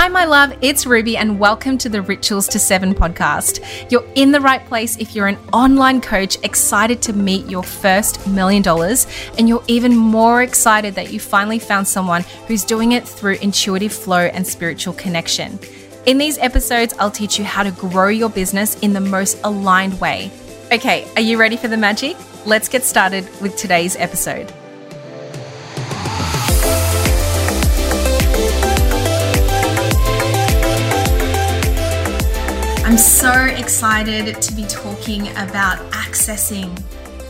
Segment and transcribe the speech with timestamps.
[0.00, 3.90] Hi, my love, it's Ruby, and welcome to the Richuals to Seven podcast.
[3.90, 8.26] You're in the right place if you're an online coach excited to meet your first
[8.26, 13.06] million dollars, and you're even more excited that you finally found someone who's doing it
[13.06, 15.58] through intuitive flow and spiritual connection.
[16.06, 20.00] In these episodes, I'll teach you how to grow your business in the most aligned
[20.00, 20.30] way.
[20.72, 22.16] Okay, are you ready for the magic?
[22.46, 24.50] Let's get started with today's episode.
[33.00, 36.78] So excited to be talking about accessing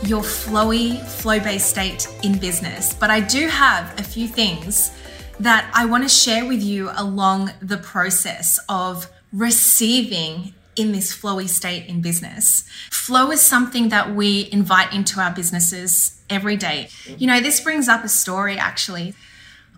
[0.05, 2.93] your flowy, flow based state in business.
[2.93, 4.91] But I do have a few things
[5.39, 11.47] that I want to share with you along the process of receiving in this flowy
[11.47, 12.67] state in business.
[12.89, 16.89] Flow is something that we invite into our businesses every day.
[17.17, 19.13] You know, this brings up a story actually.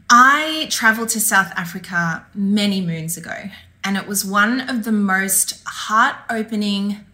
[0.10, 3.50] I traveled to South Africa many moons ago
[3.84, 7.06] and it was one of the most heart opening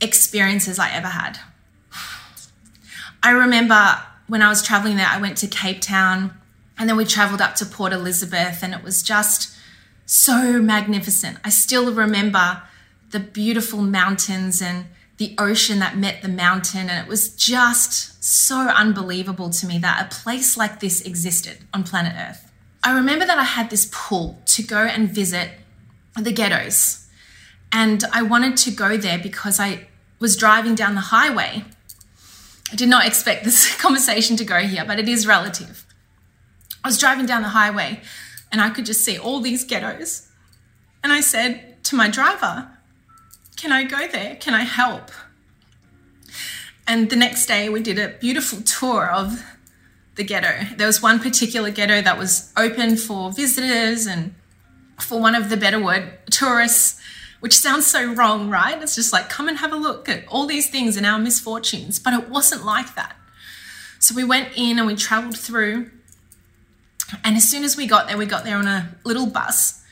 [0.00, 1.38] experiences I ever had.
[3.22, 6.32] I remember when I was traveling there, I went to Cape Town
[6.78, 9.54] and then we traveled up to Port Elizabeth, and it was just
[10.06, 11.38] so magnificent.
[11.44, 12.62] I still remember
[13.10, 14.86] the beautiful mountains and
[15.18, 20.06] the ocean that met the mountain, and it was just so unbelievable to me that
[20.06, 22.51] a place like this existed on planet Earth.
[22.82, 25.50] I remember that I had this pull to go and visit
[26.16, 27.06] the ghettos.
[27.70, 29.86] And I wanted to go there because I
[30.18, 31.64] was driving down the highway.
[32.70, 35.86] I did not expect this conversation to go here, but it is relative.
[36.84, 38.02] I was driving down the highway
[38.50, 40.28] and I could just see all these ghettos.
[41.02, 42.68] And I said to my driver,
[43.56, 44.36] Can I go there?
[44.36, 45.10] Can I help?
[46.86, 49.42] And the next day, we did a beautiful tour of
[50.14, 50.74] the ghetto.
[50.76, 54.34] There was one particular ghetto that was open for visitors and,
[55.00, 57.00] for one of the better word, tourists,
[57.40, 58.80] which sounds so wrong, right?
[58.80, 61.98] It's just like, come and have a look at all these things and our misfortunes.
[61.98, 63.16] But it wasn't like that.
[63.98, 65.90] So we went in and we traveled through.
[67.24, 69.82] And as soon as we got there, we got there on a little bus.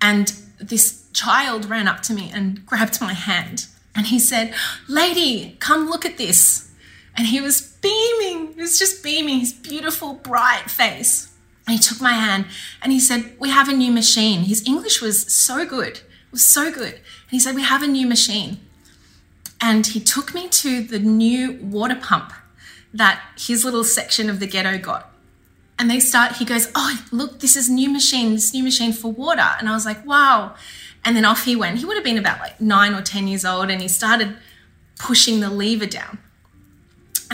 [0.00, 3.66] And this child ran up to me and grabbed my hand.
[3.94, 4.54] And he said,
[4.88, 6.70] Lady, come look at this.
[7.16, 8.54] And he was beaming.
[8.54, 11.32] He was just beaming, his beautiful, bright face.
[11.66, 12.46] And he took my hand
[12.82, 14.42] and he said, We have a new machine.
[14.42, 15.98] His English was so good.
[15.98, 16.94] It was so good.
[16.94, 18.58] And he said, We have a new machine.
[19.60, 22.32] And he took me to the new water pump
[22.92, 25.10] that his little section of the ghetto got.
[25.78, 29.10] And they start, he goes, Oh, look, this is new machine, this new machine for
[29.10, 29.50] water.
[29.58, 30.54] And I was like, Wow.
[31.04, 31.78] And then off he went.
[31.78, 34.36] He would have been about like nine or 10 years old and he started
[34.98, 36.18] pushing the lever down.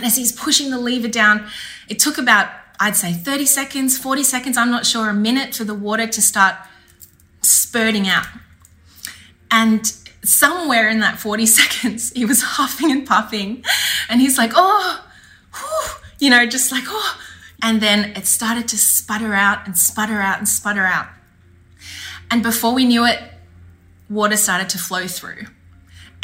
[0.00, 1.46] And as he's pushing the lever down,
[1.86, 2.50] it took about,
[2.80, 6.22] I'd say 30 seconds, 40 seconds, I'm not sure, a minute for the water to
[6.22, 6.54] start
[7.42, 8.24] spurting out.
[9.50, 9.84] And
[10.24, 13.62] somewhere in that 40 seconds, he was huffing and puffing.
[14.08, 15.04] And he's like, oh,
[15.54, 17.20] whew, you know, just like, oh.
[17.60, 21.08] And then it started to sputter out and sputter out and sputter out.
[22.30, 23.18] And before we knew it,
[24.08, 25.44] water started to flow through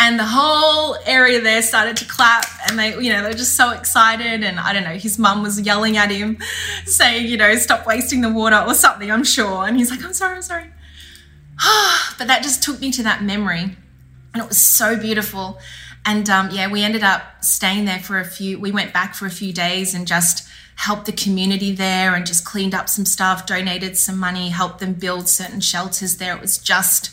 [0.07, 3.57] and the whole area there started to clap and they you know they were just
[3.57, 6.39] so excited and i don't know his mum was yelling at him
[6.85, 9.67] saying you know stop wasting the water or something i'm sure.
[9.67, 10.71] And he's like i'm sorry i'm sorry.
[12.19, 13.77] But that just took me to that memory
[14.33, 15.59] and it was so beautiful.
[16.05, 19.27] And um, yeah we ended up staying there for a few we went back for
[19.27, 20.47] a few days and just
[20.77, 24.93] helped the community there and just cleaned up some stuff donated some money helped them
[24.93, 26.37] build certain shelters there.
[26.37, 27.11] It was just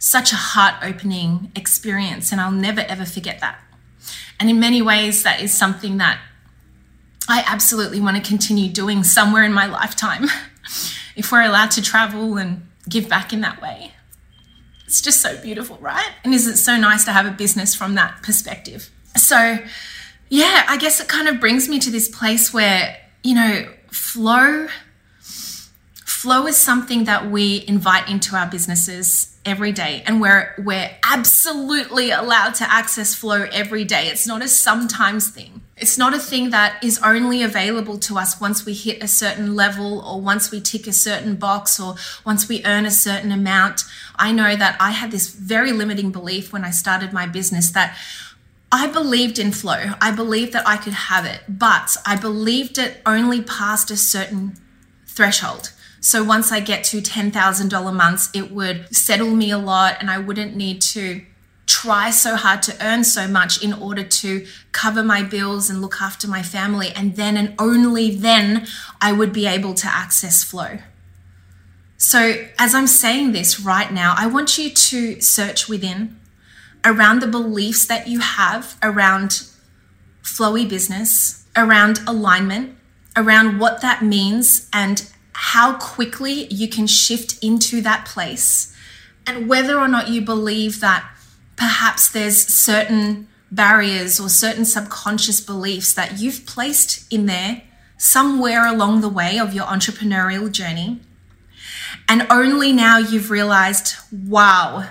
[0.00, 3.60] such a heart opening experience, and I'll never ever forget that.
[4.40, 6.18] And in many ways, that is something that
[7.28, 10.24] I absolutely want to continue doing somewhere in my lifetime
[11.16, 13.92] if we're allowed to travel and give back in that way.
[14.86, 16.10] It's just so beautiful, right?
[16.24, 18.90] And is it so nice to have a business from that perspective?
[19.16, 19.58] So,
[20.30, 24.66] yeah, I guess it kind of brings me to this place where, you know, flow
[25.20, 32.10] flow is something that we invite into our businesses every day and we're we're absolutely
[32.10, 36.50] allowed to access flow every day it's not a sometimes thing it's not a thing
[36.50, 40.60] that is only available to us once we hit a certain level or once we
[40.60, 41.94] tick a certain box or
[42.26, 43.82] once we earn a certain amount
[44.16, 47.96] i know that i had this very limiting belief when i started my business that
[48.72, 49.94] I believed in flow.
[50.00, 54.56] I believed that I could have it, but I believed it only past a certain
[55.06, 55.72] threshold.
[56.00, 60.18] So once I get to $10,000 months, it would settle me a lot and I
[60.18, 61.22] wouldn't need to
[61.66, 66.00] try so hard to earn so much in order to cover my bills and look
[66.00, 66.88] after my family.
[66.96, 68.66] And then and only then
[69.00, 70.78] I would be able to access flow.
[71.96, 76.18] So, as I'm saying this right now, I want you to search within
[76.82, 79.46] around the beliefs that you have around
[80.22, 82.76] flowy business, around alignment,
[83.16, 88.74] around what that means, and how quickly you can shift into that place,
[89.26, 91.08] and whether or not you believe that
[91.56, 97.62] perhaps there's certain barriers or certain subconscious beliefs that you've placed in there
[97.98, 101.00] somewhere along the way of your entrepreneurial journey.
[102.08, 104.88] And only now you've realized, wow,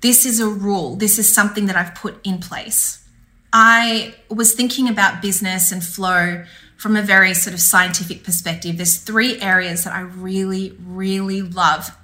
[0.00, 0.96] this is a rule.
[0.96, 3.06] This is something that I've put in place.
[3.52, 6.44] I was thinking about business and flow
[6.80, 8.78] from a very sort of scientific perspective.
[8.78, 11.94] There's three areas that I really, really love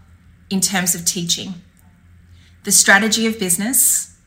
[0.51, 1.55] in terms of teaching
[2.65, 4.19] the strategy of business,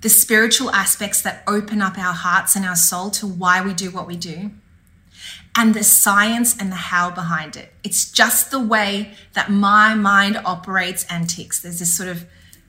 [0.00, 3.90] the spiritual aspects that open up our hearts and our soul to why we do
[3.90, 4.52] what we do,
[5.56, 7.72] and the science and the how behind it.
[7.82, 11.60] It's just the way that my mind operates and ticks.
[11.60, 12.26] There's this sort of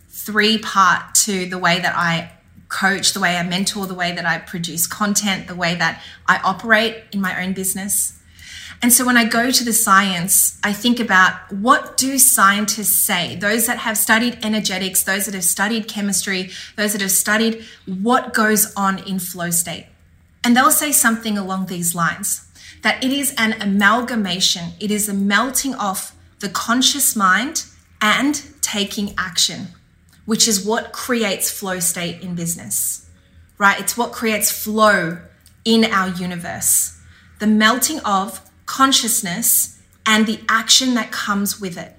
[0.09, 2.31] three part to the way that I
[2.73, 6.39] coach, the way I mentor, the way that I produce content, the way that I
[6.43, 8.19] operate in my own business.
[8.81, 13.37] And so when I go to the science, I think about what do scientists say?
[13.37, 18.33] Those that have studied energetics, those that have studied chemistry, those that have studied what
[18.33, 19.87] goes on in flow state.
[20.43, 22.49] And they'll say something along these lines
[22.81, 27.63] that it is an amalgamation, it is a melting off the conscious mind
[28.01, 29.69] and taking action,
[30.25, 33.09] which is what creates flow state in business,
[33.57, 33.79] right?
[33.79, 35.19] It's what creates flow
[35.65, 36.99] in our universe.
[37.39, 41.95] The melting of consciousness and the action that comes with it.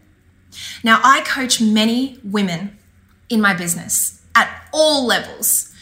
[0.82, 2.79] Now, I coach many women
[3.29, 5.75] in my business at all levels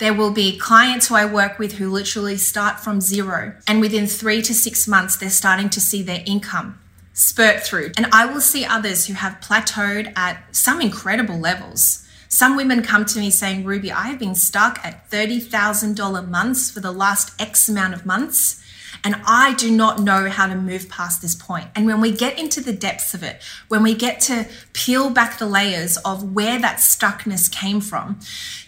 [0.00, 4.06] there will be clients who I work with who literally start from zero, and within
[4.06, 6.80] three to six months, they're starting to see their income
[7.12, 7.92] spurt through.
[7.96, 12.06] And I will see others who have plateaued at some incredible levels.
[12.28, 16.80] Some women come to me saying, Ruby, I have been stuck at $30,000 months for
[16.80, 18.62] the last X amount of months.
[19.02, 21.68] And I do not know how to move past this point.
[21.74, 25.38] And when we get into the depths of it, when we get to peel back
[25.38, 28.20] the layers of where that stuckness came from,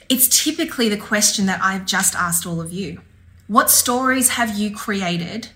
[0.08, 3.00] it's typically the question that I've just asked all of you.
[3.46, 5.48] What stories have you created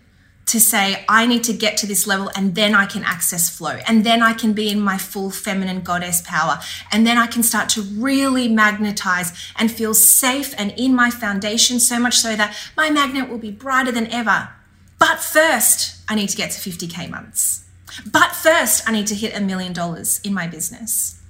[0.46, 3.81] to say, I need to get to this level and then I can access flow
[3.88, 6.60] and then I can be in my full feminine goddess power
[6.93, 11.81] and then I can start to really magnetize and feel safe and in my foundation
[11.81, 14.50] so much so that my magnet will be brighter than ever.
[14.98, 17.64] But first, I need to get to 50K months.
[18.10, 21.20] But first, I need to hit a million dollars in my business.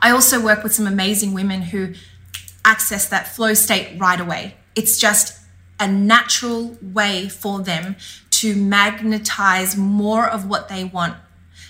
[0.00, 1.94] I also work with some amazing women who
[2.64, 4.56] access that flow state right away.
[4.76, 5.38] It's just
[5.80, 7.96] a natural way for them
[8.38, 11.16] to magnetize more of what they want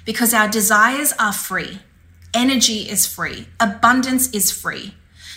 [0.04, 1.78] because our desires are free.
[2.34, 3.46] Energy is free.
[3.58, 4.94] Abundance is free.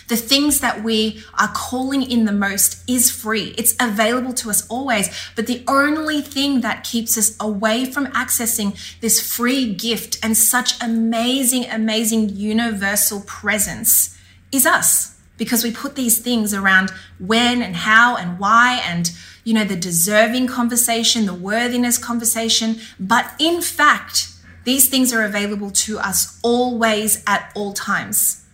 [0.08, 3.54] The things that we are calling in the most is free.
[3.56, 5.08] It's available to us always.
[5.34, 10.82] But the only thing that keeps us away from accessing this free gift and such
[10.82, 14.18] amazing, amazing universal presence
[14.50, 19.10] is us because we put these things around when and how and why and
[19.42, 24.28] you know the deserving conversation the worthiness conversation but in fact
[24.62, 28.46] these things are available to us always at all times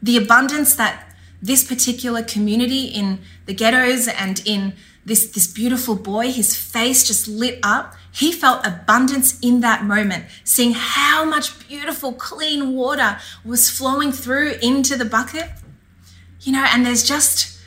[0.00, 4.72] the abundance that this particular community in the ghettos and in
[5.04, 7.94] this, this beautiful boy, his face just lit up.
[8.12, 14.54] He felt abundance in that moment, seeing how much beautiful, clean water was flowing through
[14.62, 15.50] into the bucket.
[16.42, 17.58] You know, and there's just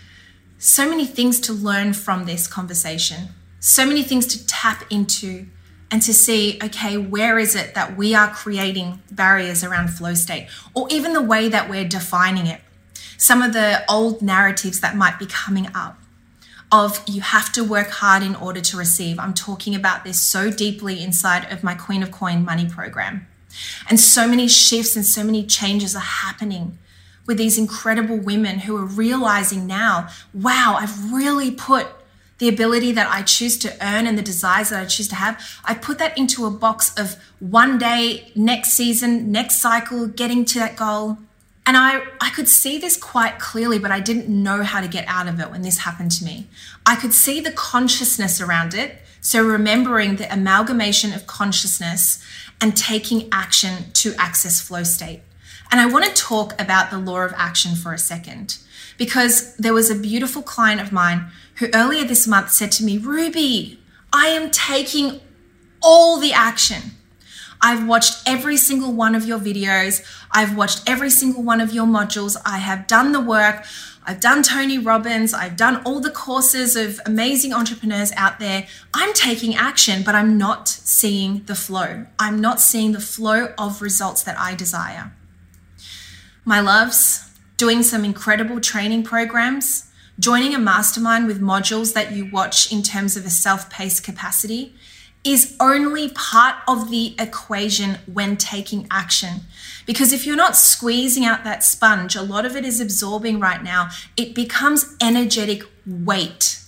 [0.58, 3.30] so many things to learn from this conversation,
[3.60, 5.48] so many things to tap into
[5.90, 10.50] and to see, okay, where is it that we are creating barriers around flow state
[10.74, 12.60] or even the way that we're defining it?
[13.18, 15.98] Some of the old narratives that might be coming up
[16.70, 19.20] of you have to work hard in order to receive.
[19.20, 23.26] I'm talking about this so deeply inside of my Queen of Coin money program.
[23.90, 26.78] And so many shifts and so many changes are happening
[27.26, 31.88] with these incredible women who are realizing now, wow, I've really put
[32.38, 35.42] the ability that I choose to earn and the desires that I choose to have,
[35.64, 40.60] I put that into a box of one day, next season, next cycle, getting to
[40.60, 41.18] that goal.
[41.66, 45.06] And I, I could see this quite clearly, but I didn't know how to get
[45.08, 46.48] out of it when this happened to me.
[46.86, 48.98] I could see the consciousness around it.
[49.22, 52.24] So, remembering the amalgamation of consciousness
[52.62, 55.22] and taking action to access flow state.
[55.76, 58.60] And I want to talk about the law of action for a second
[58.98, 62.98] because there was a beautiful client of mine who earlier this month said to me,
[62.98, 63.78] Ruby,
[64.14, 65.20] I am taking
[65.82, 66.92] all the action.
[67.62, 70.02] I've watched every single one of your videos.
[70.32, 72.38] I've watched every single one of your modules.
[72.46, 73.66] I have done the work.
[74.06, 75.34] I've done Tony Robbins.
[75.34, 78.66] I've done all the courses of amazing entrepreneurs out there.
[78.94, 82.06] I'm taking action, but I'm not seeing the flow.
[82.18, 85.12] I'm not seeing the flow of results that I desire.
[86.48, 92.72] My loves, doing some incredible training programs, joining a mastermind with modules that you watch
[92.72, 94.76] in terms of a self paced capacity
[95.24, 99.42] is only part of the equation when taking action.
[99.88, 103.64] Because if you're not squeezing out that sponge, a lot of it is absorbing right
[103.64, 106.60] now, it becomes energetic weight.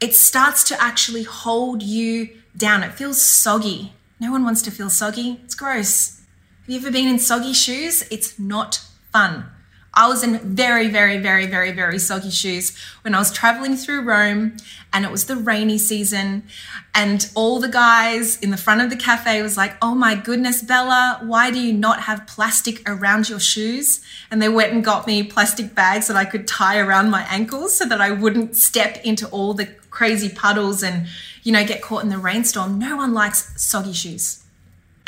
[0.00, 2.82] It starts to actually hold you down.
[2.82, 3.92] It feels soggy.
[4.18, 5.42] No one wants to feel soggy.
[5.44, 6.17] It's gross.
[6.68, 8.06] Have you ever been in soggy shoes?
[8.10, 9.46] It's not fun.
[9.94, 14.02] I was in very, very, very, very, very soggy shoes when I was traveling through
[14.02, 14.58] Rome
[14.92, 16.42] and it was the rainy season.
[16.94, 20.60] And all the guys in the front of the cafe was like, Oh my goodness,
[20.60, 24.04] Bella, why do you not have plastic around your shoes?
[24.30, 27.74] And they went and got me plastic bags that I could tie around my ankles
[27.74, 31.06] so that I wouldn't step into all the crazy puddles and,
[31.44, 32.78] you know, get caught in the rainstorm.
[32.78, 34.44] No one likes soggy shoes.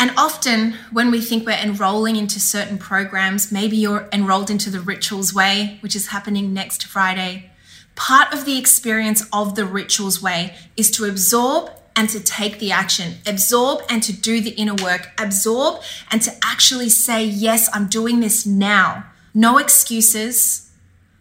[0.00, 4.78] And often, when we think we're enrolling into certain programs, maybe you're enrolled into the
[4.78, 7.50] Richuals Way, which is happening next Friday.
[7.97, 12.73] Part of the experience of the Richuals Way is to absorb and to take the
[12.73, 17.87] action, absorb and to do the inner work, absorb and to actually say, Yes, I'm
[17.87, 19.04] doing this now.
[19.35, 20.71] No excuses,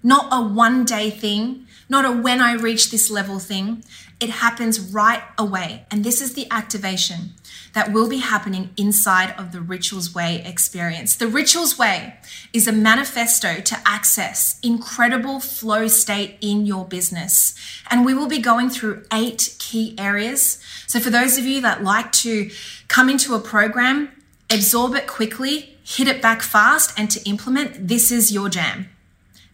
[0.01, 3.83] not a one day thing, not a when I reach this level thing.
[4.19, 5.85] It happens right away.
[5.89, 7.33] And this is the activation
[7.73, 11.15] that will be happening inside of the Richuals Way experience.
[11.15, 12.15] The Richuals Way
[12.51, 17.55] is a manifesto to access incredible flow state in your business.
[17.89, 20.61] And we will be going through eight key areas.
[20.87, 22.49] So, for those of you that like to
[22.87, 24.09] come into a program,
[24.49, 28.89] absorb it quickly, hit it back fast, and to implement, this is your jam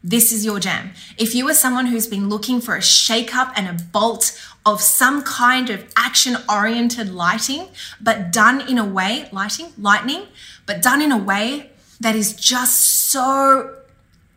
[0.05, 0.91] this is your jam.
[1.17, 4.79] If you are someone who's been looking for a shake up and a bolt of
[4.79, 7.69] some kind of action oriented lighting,
[7.99, 10.27] but done in a way, lighting, lightning,
[10.67, 13.77] but done in a way that is just so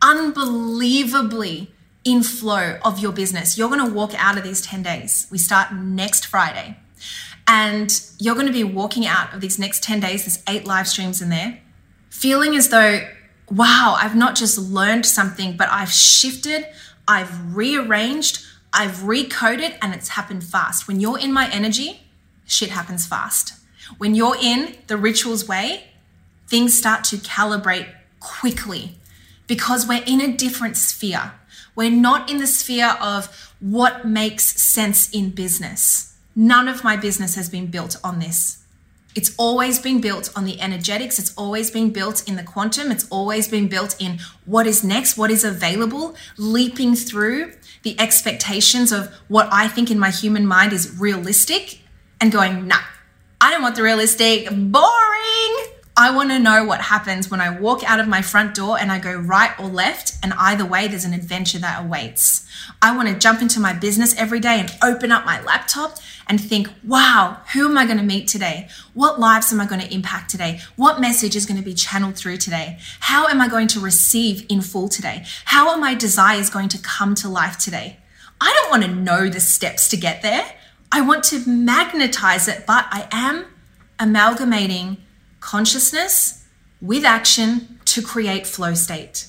[0.01, 1.71] unbelievably
[2.03, 3.59] in flow of your business.
[3.59, 5.27] You're going to walk out of these 10 days.
[5.31, 6.79] We start next Friday.
[7.47, 10.89] And you're going to be walking out of these next 10 days, there's eight live
[10.89, 11.61] streams in there,
[12.09, 13.07] feeling as though
[13.51, 16.67] wow, I've not just learned something, but I've shifted,
[17.07, 20.87] I've rearranged, I've recoded, and it's happened fast.
[20.87, 22.03] When you're in my energy,
[22.47, 23.55] shit happens fast.
[23.97, 25.85] When you're in the richuals way,
[26.47, 27.89] things start to calibrate
[28.21, 28.99] quickly
[29.47, 31.33] because we're in a different sphere.
[31.75, 36.17] We're not in the sphere of what makes sense in business.
[36.37, 38.65] None of my business has been built on this.
[39.19, 41.19] It's always been built on the energetics.
[41.19, 42.93] It's always been built in the quantum.
[42.93, 48.93] It's always been built in what is next, what is available, leaping through the expectations
[48.93, 51.81] of what I think in my human mind is realistic
[52.21, 52.79] and going, nah,
[53.41, 55.78] I don't want the realistic, boring.
[56.01, 58.93] I want to know what happens when I walk out of my front door and
[58.93, 62.47] I go right or left, and either way, there's an adventure that awaits.
[62.81, 65.97] I want to jump into my business every day and open up my laptop
[66.29, 68.69] and think, wow, who am I going to meet today?
[68.95, 70.61] What lives am I going to impact today?
[70.77, 72.79] What message is going to be channeled through today?
[73.01, 75.25] How am I going to receive in full today?
[75.47, 77.97] How are my desires going to come to life today?
[78.41, 80.49] I don't want to know the steps to get there.
[80.93, 83.47] I want to magnetize it, but I am
[83.99, 84.99] amalgamating
[85.41, 86.45] consciousness
[86.81, 89.29] with action to create flow state.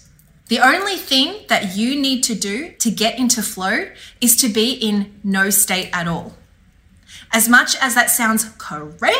[0.49, 3.89] The only thing that you need to do to get into flow
[4.19, 6.33] is to be in no state at all.
[7.31, 9.07] As much as that sounds crazy,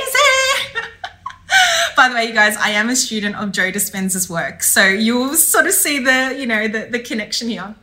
[1.96, 5.36] by the way, you guys, I am a student of Joe Dispenza's work, so you'll
[5.36, 7.76] sort of see the, you know, the, the connection here.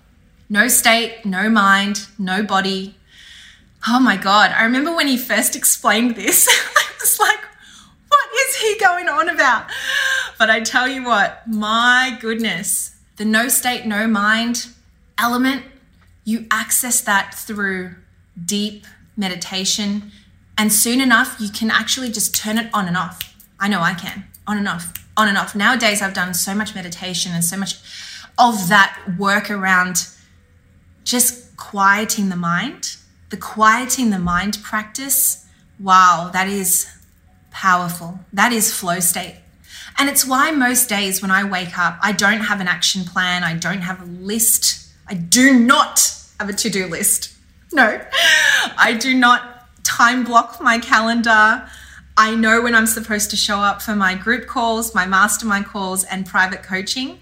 [0.49, 2.97] No state, no mind, no body.
[3.87, 7.46] Oh my God, I remember when he first explained this, I was like,
[8.49, 9.67] is he going on about?
[10.39, 14.69] But I tell you what, my goodness, the no state, no mind
[15.19, 15.65] element,
[16.25, 17.95] you access that through
[18.45, 20.13] deep meditation.
[20.59, 23.35] And soon enough, you can actually just turn it on and off.
[23.59, 25.55] I know I can, on and off, on and off.
[25.55, 27.77] Nowadays, I've done so much meditation and so much
[28.39, 30.09] of that work around
[31.05, 32.97] just quieting the mind.
[33.31, 35.47] The quieting the mind practice,
[35.81, 36.96] wow, that is
[37.57, 38.21] powerful.
[38.35, 39.37] That is flow state.
[39.99, 43.43] And it's why most days when I wake up, I don't have an action plan,
[43.43, 44.89] I don't have a list.
[45.09, 47.33] I do not have a to do list.
[47.73, 48.01] No,
[48.79, 51.67] I do not time block my calendar.
[52.19, 56.05] I know when I'm supposed to show up for my group calls, my mastermind calls,
[56.05, 57.21] and private coaching.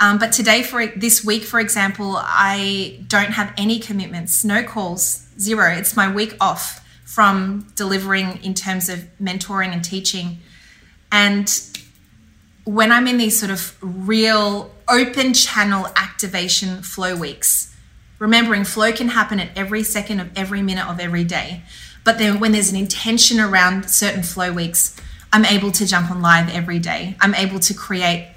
[0.00, 5.26] Um, but today, for this week, for example, I don't have any commitments, no calls,
[5.38, 5.70] zero.
[5.70, 6.85] It's my week off
[7.16, 10.36] from delivering in terms of mentoring and teaching.
[11.10, 11.50] And
[12.64, 17.74] when I'm in these sort of real open channel activation flow weeks,
[18.18, 21.62] remembering flow can happen at every second of every minute of every day.
[22.04, 24.94] But then when there's an intention around certain flow weeks,
[25.32, 27.16] I'm able to jump on live every day.
[27.22, 28.30] I'm able to create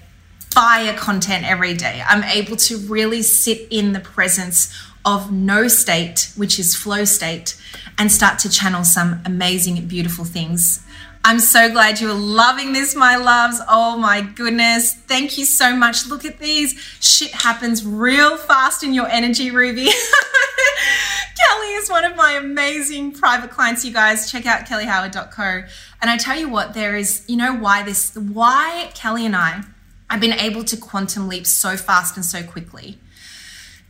[0.51, 2.01] fire content every day.
[2.07, 4.73] I'm able to really sit in the presence
[5.05, 7.59] of no state, which is flow state,
[7.97, 10.85] and start to channel some amazing, beautiful things.
[11.25, 13.59] I'm so glad you're loving this, my loves.
[13.67, 14.93] Oh my goodness.
[14.93, 16.07] Thank you so much.
[16.07, 16.79] Look at these.
[17.01, 19.89] Shit happens real fast in your energy, Ruby.
[21.39, 24.31] Kelly is one of my amazing private clients, you guys.
[24.31, 25.63] Check out kellyhoward.co.
[26.01, 29.63] And I tell you what, there is, you know, why this, why Kelly and I
[30.09, 32.97] have been able to quantum leap so fast and so quickly.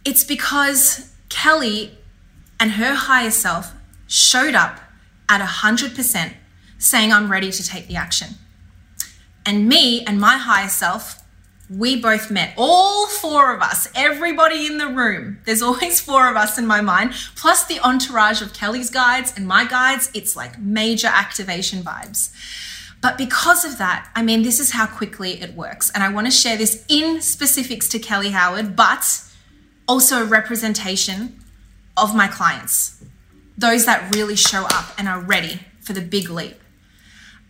[0.09, 1.95] It's because Kelly
[2.59, 3.75] and her higher self
[4.07, 4.79] showed up
[5.29, 6.33] at 100%
[6.79, 8.29] saying, I'm ready to take the action.
[9.45, 11.23] And me and my higher self,
[11.69, 12.55] we both met.
[12.57, 15.41] All four of us, everybody in the room.
[15.45, 19.47] There's always four of us in my mind, plus the entourage of Kelly's guides and
[19.47, 20.09] my guides.
[20.15, 22.33] It's like major activation vibes.
[22.99, 25.91] But because of that, I mean, this is how quickly it works.
[25.91, 29.28] And I want to share this in specifics to Kelly Howard, but
[29.89, 31.35] also a representation
[31.97, 33.03] of my clients,
[33.57, 36.61] those that really show up and are ready for the big leap.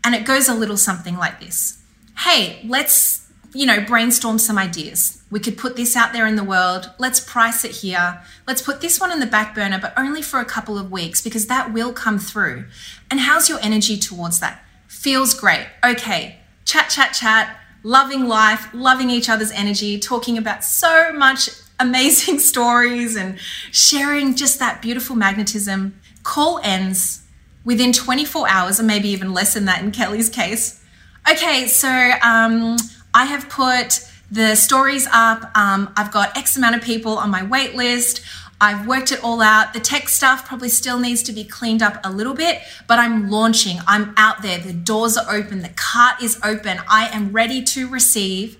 [0.05, 1.84] And it goes a little something like this
[2.19, 5.22] Hey, let's, you know, brainstorm some ideas.
[5.29, 6.89] We could put this out there in the world.
[6.98, 8.22] Let's price it here.
[8.48, 11.22] Let's put this one in the back burner, but only for a couple of weeks
[11.22, 12.65] because that will come through.
[13.12, 14.63] And how's your energy towards that?
[14.88, 15.67] Feels great.
[15.84, 22.39] Okay, chat, chat, chat, loving life, loving each other's energy, talking about so much amazing
[22.51, 23.39] stories and
[23.71, 25.99] sharing just that beautiful magnetism.
[26.23, 27.23] Call ends
[27.63, 30.83] within 24 hours, or maybe even less than that in Kelly's case.
[31.29, 31.89] Okay, so
[32.23, 32.77] um,
[33.13, 35.55] I have put the stories up.
[35.57, 38.21] Um, I've got X amount of people on my wait list.
[38.61, 39.73] I've worked it all out.
[39.73, 43.29] The tech stuff probably still needs to be cleaned up a little bit, but I'm
[43.29, 43.77] launching.
[43.87, 44.57] I'm out there.
[44.57, 45.61] The doors are open.
[45.61, 46.79] The cart is open.
[46.89, 48.57] I am ready to receive,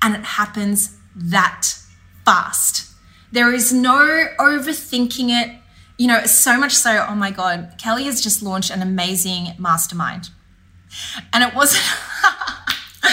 [0.00, 1.79] and it happens that
[2.30, 2.88] fast.
[3.32, 5.56] There is no overthinking it
[5.98, 10.30] you know, so much so, oh my God, Kelly has just launched an amazing mastermind.
[11.30, 11.84] And it wasn't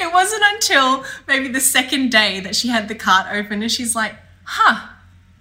[0.00, 3.94] it wasn't until maybe the second day that she had the cart open and she's
[3.94, 4.88] like, huh,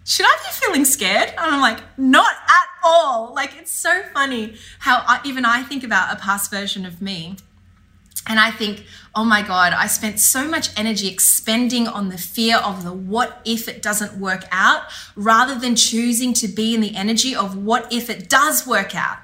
[0.05, 1.29] should I be feeling scared?
[1.29, 3.33] And I'm like, not at all.
[3.33, 7.37] Like, it's so funny how I, even I think about a past version of me
[8.27, 12.57] and I think, oh my God, I spent so much energy expending on the fear
[12.57, 14.83] of the what if it doesn't work out
[15.15, 19.17] rather than choosing to be in the energy of what if it does work out.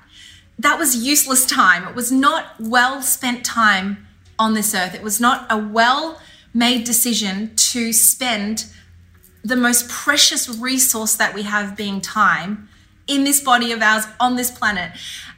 [0.60, 1.88] That was useless time.
[1.88, 4.07] It was not well spent time
[4.39, 4.95] on this earth.
[4.95, 6.19] It was not a well
[6.53, 8.65] made decision to spend
[9.43, 12.67] the most precious resource that we have being time
[13.05, 14.91] in this body of ours on this planet.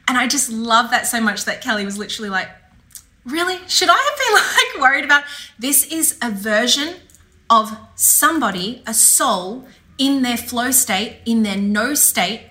[0.08, 2.48] And I just love that so much that Kelly was literally like,
[3.24, 3.58] Really?
[3.68, 5.24] Should I have been like worried about
[5.58, 6.96] this is a version
[7.48, 9.66] of somebody, a soul
[9.98, 12.42] in their flow state, in their no state,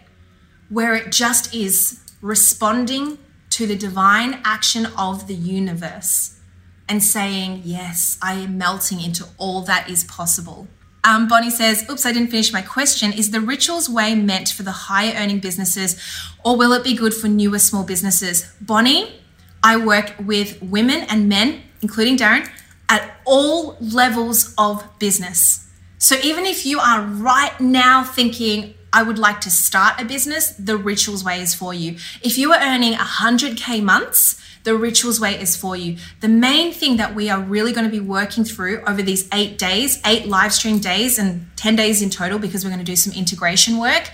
[0.69, 3.17] where it just is responding
[3.49, 6.39] to the divine action of the universe
[6.87, 10.67] and saying, Yes, I am melting into all that is possible.
[11.03, 13.13] Um, Bonnie says, Oops, I didn't finish my question.
[13.13, 15.99] Is the richuals way meant for the higher earning businesses
[16.43, 18.51] or will it be good for newer small businesses?
[18.61, 19.19] Bonnie,
[19.63, 22.49] I work with women and men, including Darren,
[22.87, 25.67] at all levels of business.
[25.97, 30.49] So even if you are right now thinking, I would like to start a business,
[30.53, 31.97] the Richuals Way is for you.
[32.23, 35.97] If you are earning 100K months, the Richuals Way is for you.
[36.21, 39.57] The main thing that we are really going to be working through over these eight
[39.57, 42.95] days, eight live stream days, and 10 days in total, because we're going to do
[42.95, 44.09] some integration work,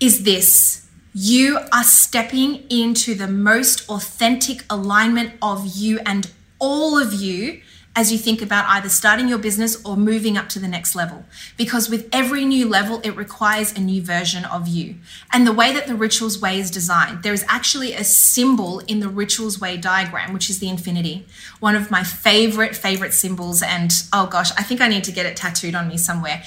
[0.00, 0.85] is this
[1.18, 7.62] you are stepping into the most authentic alignment of you and all of you
[7.96, 11.24] as you think about either starting your business or moving up to the next level.
[11.56, 14.96] Because with every new level, it requires a new version of you.
[15.32, 19.00] And the way that the Richuals Way is designed, there is actually a symbol in
[19.00, 21.26] the Richuals Way diagram, which is the infinity.
[21.60, 23.62] One of my favorite, favorite symbols.
[23.62, 26.42] And oh gosh, I think I need to get it tattooed on me somewhere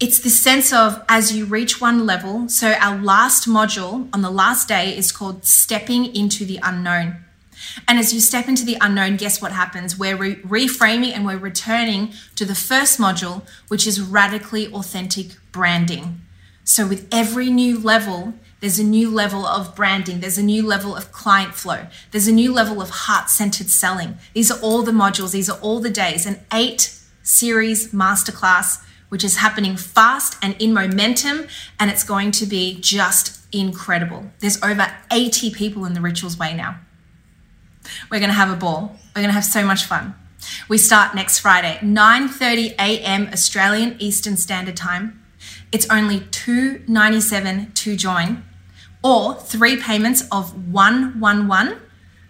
[0.00, 2.48] it's the sense of as you reach one level.
[2.48, 7.24] So, our last module on the last day is called Stepping into the Unknown.
[7.86, 9.98] And as you step into the unknown, guess what happens?
[9.98, 16.20] We're re- reframing and we're returning to the first module, which is radically authentic branding.
[16.64, 20.96] So, with every new level, there's a new level of branding, there's a new level
[20.96, 24.16] of client flow, there's a new level of heart centered selling.
[24.32, 29.24] These are all the modules, these are all the days, an eight series masterclass, which
[29.24, 31.46] is happening fast and in momentum,
[31.78, 34.30] and it's going to be just incredible.
[34.40, 36.80] There's over 80 people in the Richuals Way now.
[38.10, 38.96] We're going to have a ball.
[39.14, 40.14] We're going to have so much fun.
[40.68, 43.28] We start next Friday, 9:30 a.m.
[43.32, 45.22] Australian Eastern Standard Time.
[45.72, 48.44] It's only $2.97 to join,
[49.02, 51.80] or three payments of 111,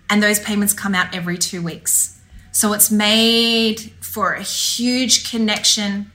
[0.09, 2.21] and those payments come out every two weeks.
[2.53, 6.13] So it's made for a huge connection,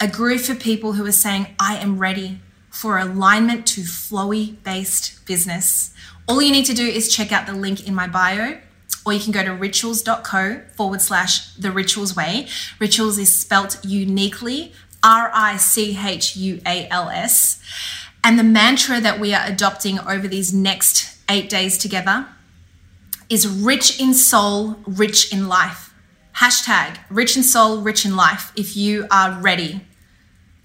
[0.00, 5.24] a group of people who are saying, I am ready for alignment to flowy based
[5.26, 5.94] business.
[6.28, 8.58] All you need to do is check out the link in my bio
[9.06, 12.46] or you can go to richuals.co forward slash the richuals way.
[12.80, 17.62] Richuals is spelt uniquely R I C H U A L S.
[18.24, 22.26] And the mantra that we are adopting over these next eight days together
[23.28, 25.85] is rich in soul, rich in life.
[26.38, 29.80] Hashtag rich in soul, rich in life if you are ready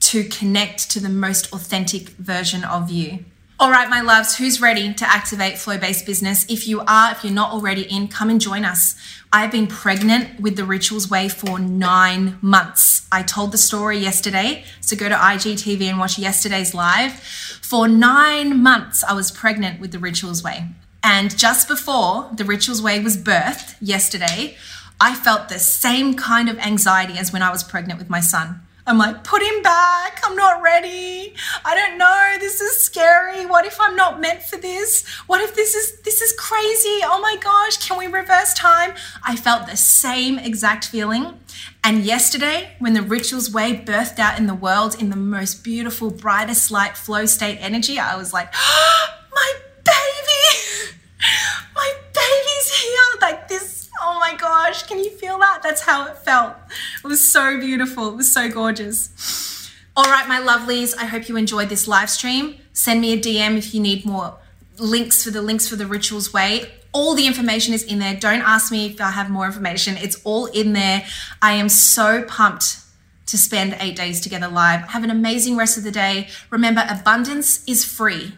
[0.01, 3.23] to connect to the most authentic version of you.
[3.57, 6.45] All right, my loves, who's ready to activate flow based business?
[6.49, 8.97] If you are, if you're not already in, come and join us.
[9.31, 13.07] I've been pregnant with the Richuals Way for nine months.
[13.09, 17.13] I told the story yesterday, so go to IGTV and watch yesterday's live.
[17.13, 20.65] For nine months, I was pregnant with the Richuals Way.
[21.03, 24.57] And just before the Richuals Way was birthed yesterday,
[25.03, 28.61] I felt the same kind of anxiety as when I was pregnant with my son.
[28.85, 30.21] I'm like, put him back.
[30.23, 31.33] I'm not ready.
[31.65, 32.35] I don't know.
[32.39, 33.47] This is scary.
[33.47, 35.07] What if I'm not meant for this?
[35.25, 36.99] What if this is this is crazy?
[37.03, 38.93] Oh my gosh, can we reverse time?
[39.23, 41.39] I felt the same exact feeling.
[41.83, 46.11] And yesterday, when the Richuals Way birthed out in the world in the most beautiful,
[46.11, 50.93] brightest light flow state energy, I was like, oh, my baby,
[51.75, 53.19] my baby's here.
[53.19, 55.61] Like this Oh my gosh, can you feel that?
[55.61, 56.55] That's how it felt.
[57.03, 58.07] It was so beautiful.
[58.07, 59.71] It was so gorgeous.
[59.95, 62.57] All right, my lovelies, I hope you enjoyed this live stream.
[62.73, 64.37] Send me a DM if you need more
[64.79, 66.71] links for the links for the Richuals Way.
[66.93, 68.15] All the information is in there.
[68.15, 69.97] Don't ask me if I have more information.
[69.97, 71.05] It's all in there.
[71.41, 72.77] I am so pumped
[73.27, 74.81] to spend eight days together live.
[74.89, 76.27] Have an amazing rest of the day.
[76.49, 78.33] Remember, abundance is free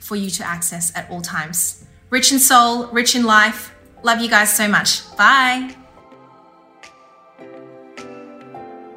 [0.00, 1.84] for you to access at all times.
[2.10, 3.73] Rich in soul, rich in life.
[4.04, 5.16] Love you guys so much.
[5.16, 5.74] Bye.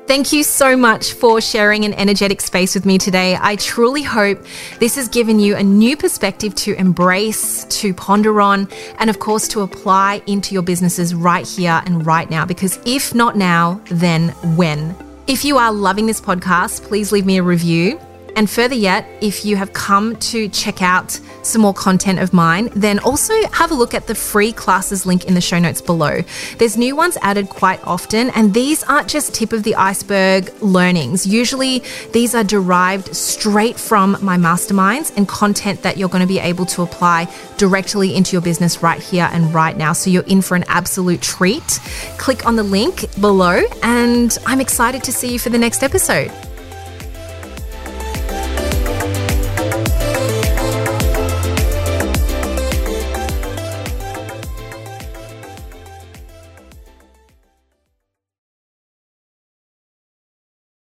[0.06, 3.38] Thank you so much for sharing an energetic space with me today.
[3.40, 4.46] I truly hope
[4.80, 9.48] this has given you a new perspective to embrace, to ponder on, and of course
[9.50, 12.46] to apply into your businesses right here and right now.
[12.46, 14.96] Because if not now, then when?
[15.28, 18.00] If you are loving this podcast, please leave me a review.
[18.38, 22.70] And further yet, if you have come to check out some more content of mine,
[22.76, 26.22] then also have a look at the free classes link in the show notes below.
[26.60, 31.26] There's new ones added quite often, and these aren't just tip of the iceberg learnings.
[31.26, 31.82] Usually,
[32.14, 36.68] these are derived straight from my masterminds and content that you're going to be able
[36.68, 39.94] to apply directly into your business right here and right now.
[39.94, 41.80] So you're in for an absolute treat.
[42.20, 46.32] Click on the link below, and I'm excited to see you for the next episode.